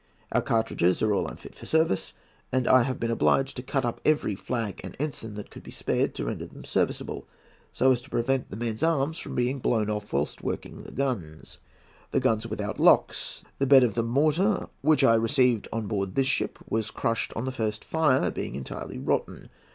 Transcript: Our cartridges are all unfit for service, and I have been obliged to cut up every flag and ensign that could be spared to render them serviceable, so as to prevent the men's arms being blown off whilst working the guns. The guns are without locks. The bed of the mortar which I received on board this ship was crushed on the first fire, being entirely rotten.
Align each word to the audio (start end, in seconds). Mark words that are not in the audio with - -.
Our 0.31 0.41
cartridges 0.41 1.03
are 1.03 1.13
all 1.13 1.27
unfit 1.27 1.53
for 1.53 1.67
service, 1.67 2.13
and 2.51 2.67
I 2.67 2.81
have 2.81 2.99
been 2.99 3.11
obliged 3.11 3.55
to 3.57 3.61
cut 3.61 3.85
up 3.85 4.01
every 4.03 4.33
flag 4.33 4.81
and 4.83 4.97
ensign 4.99 5.35
that 5.35 5.51
could 5.51 5.61
be 5.61 5.69
spared 5.69 6.15
to 6.15 6.25
render 6.25 6.47
them 6.47 6.65
serviceable, 6.65 7.27
so 7.71 7.91
as 7.91 8.01
to 8.01 8.09
prevent 8.09 8.49
the 8.49 8.57
men's 8.57 8.81
arms 8.81 9.21
being 9.23 9.59
blown 9.59 9.91
off 9.91 10.11
whilst 10.11 10.41
working 10.41 10.81
the 10.81 10.91
guns. 10.91 11.59
The 12.09 12.19
guns 12.19 12.47
are 12.47 12.49
without 12.49 12.79
locks. 12.79 13.43
The 13.59 13.67
bed 13.67 13.83
of 13.83 13.93
the 13.93 14.01
mortar 14.01 14.69
which 14.81 15.03
I 15.03 15.13
received 15.13 15.67
on 15.71 15.85
board 15.85 16.15
this 16.15 16.25
ship 16.25 16.57
was 16.67 16.89
crushed 16.89 17.31
on 17.35 17.45
the 17.45 17.51
first 17.51 17.85
fire, 17.85 18.31
being 18.31 18.55
entirely 18.55 18.97
rotten. 18.97 19.51